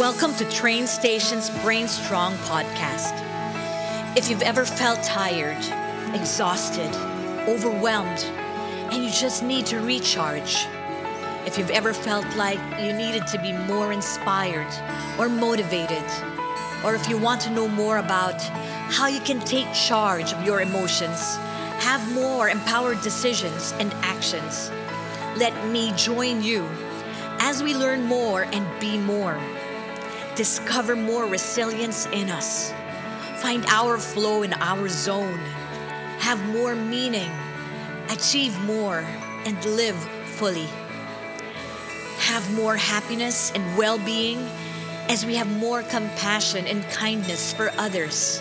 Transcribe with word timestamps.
Welcome 0.00 0.34
to 0.36 0.48
Train 0.48 0.86
Station's 0.86 1.50
Brain 1.60 1.86
Strong 1.86 2.32
podcast. 2.36 3.12
If 4.16 4.30
you've 4.30 4.40
ever 4.40 4.64
felt 4.64 5.02
tired, 5.02 5.62
exhausted, 6.14 6.88
overwhelmed, 7.46 8.24
and 8.90 9.04
you 9.04 9.10
just 9.10 9.42
need 9.42 9.66
to 9.66 9.78
recharge, 9.80 10.66
if 11.44 11.58
you've 11.58 11.68
ever 11.68 11.92
felt 11.92 12.24
like 12.34 12.58
you 12.80 12.94
needed 12.94 13.26
to 13.26 13.38
be 13.42 13.52
more 13.52 13.92
inspired 13.92 14.72
or 15.18 15.28
motivated, 15.28 16.02
or 16.82 16.94
if 16.94 17.06
you 17.06 17.18
want 17.18 17.42
to 17.42 17.50
know 17.50 17.68
more 17.68 17.98
about 17.98 18.40
how 18.40 19.06
you 19.06 19.20
can 19.20 19.38
take 19.40 19.70
charge 19.74 20.32
of 20.32 20.46
your 20.46 20.62
emotions, 20.62 21.36
have 21.80 22.14
more 22.14 22.48
empowered 22.48 23.02
decisions 23.02 23.72
and 23.72 23.92
actions, 23.96 24.70
let 25.36 25.52
me 25.66 25.92
join 25.94 26.42
you 26.42 26.66
as 27.40 27.62
we 27.62 27.74
learn 27.74 28.06
more 28.06 28.44
and 28.44 28.66
be 28.80 28.96
more. 28.96 29.38
Discover 30.36 30.96
more 30.96 31.26
resilience 31.26 32.06
in 32.06 32.30
us. 32.30 32.72
Find 33.36 33.64
our 33.66 33.98
flow 33.98 34.42
in 34.42 34.52
our 34.54 34.88
zone. 34.88 35.38
Have 36.18 36.42
more 36.48 36.74
meaning. 36.74 37.30
Achieve 38.10 38.58
more 38.64 39.04
and 39.44 39.64
live 39.64 39.96
fully. 40.36 40.68
Have 42.18 42.52
more 42.54 42.76
happiness 42.76 43.50
and 43.54 43.76
well 43.76 43.98
being 43.98 44.38
as 45.08 45.26
we 45.26 45.34
have 45.34 45.50
more 45.58 45.82
compassion 45.82 46.66
and 46.66 46.84
kindness 46.84 47.52
for 47.52 47.72
others. 47.78 48.40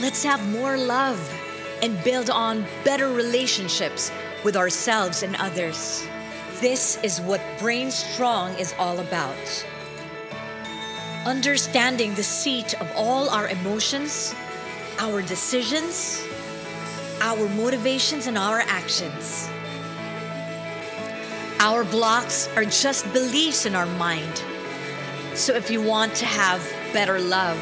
Let's 0.00 0.24
have 0.24 0.44
more 0.50 0.76
love 0.76 1.20
and 1.82 2.02
build 2.02 2.30
on 2.30 2.64
better 2.84 3.12
relationships 3.12 4.10
with 4.44 4.56
ourselves 4.56 5.22
and 5.22 5.36
others. 5.36 6.06
This 6.60 6.98
is 7.02 7.20
what 7.20 7.40
Brain 7.58 7.90
Strong 7.90 8.58
is 8.58 8.74
all 8.78 8.98
about. 8.98 9.66
Understanding 11.26 12.14
the 12.14 12.22
seat 12.22 12.80
of 12.80 12.88
all 12.94 13.28
our 13.30 13.48
emotions, 13.48 14.32
our 15.00 15.22
decisions, 15.22 16.22
our 17.20 17.48
motivations, 17.48 18.28
and 18.28 18.38
our 18.38 18.60
actions. 18.60 19.48
Our 21.58 21.82
blocks 21.82 22.48
are 22.54 22.64
just 22.64 23.12
beliefs 23.12 23.66
in 23.66 23.74
our 23.74 23.86
mind. 23.98 24.40
So 25.34 25.52
if 25.52 25.68
you 25.68 25.82
want 25.82 26.14
to 26.14 26.26
have 26.26 26.62
better 26.92 27.18
love, 27.18 27.58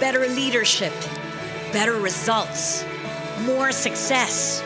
better 0.00 0.26
leadership, 0.26 0.92
better 1.72 1.94
results, 1.94 2.84
more 3.42 3.70
success, 3.70 4.60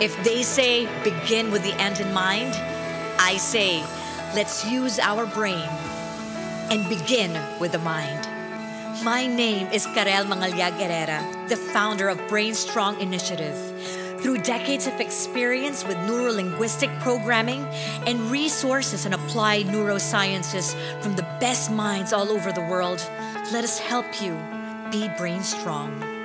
if 0.00 0.16
they 0.24 0.42
say 0.42 0.88
begin 1.04 1.50
with 1.50 1.62
the 1.62 1.74
end 1.74 2.00
in 2.00 2.10
mind, 2.14 2.54
I 3.20 3.36
say 3.36 3.80
let's 4.34 4.64
use 4.64 4.98
our 4.98 5.26
brain 5.26 5.68
and 6.70 6.88
begin 6.88 7.36
with 7.58 7.72
the 7.72 7.78
mind. 7.78 8.28
My 9.04 9.26
name 9.26 9.66
is 9.72 9.86
Karel 9.86 10.24
Mangalyag 10.24 10.72
Herrera, 10.78 11.48
the 11.48 11.56
founder 11.56 12.08
of 12.08 12.18
Brain 12.28 12.54
Strong 12.54 13.00
Initiative. 13.00 13.56
Through 14.20 14.38
decades 14.38 14.86
of 14.86 15.00
experience 15.00 15.84
with 15.84 15.96
neurolinguistic 15.98 16.96
programming 17.00 17.64
and 18.06 18.30
resources 18.30 19.04
in 19.04 19.14
applied 19.14 19.66
neurosciences 19.66 20.74
from 21.02 21.16
the 21.16 21.26
best 21.40 21.72
minds 21.72 22.12
all 22.12 22.30
over 22.30 22.52
the 22.52 22.60
world, 22.60 23.04
let 23.52 23.64
us 23.64 23.78
help 23.78 24.22
you 24.22 24.38
be 24.92 25.08
brain 25.18 25.42
strong. 25.42 26.19